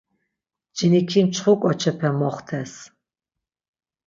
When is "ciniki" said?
0.75-1.21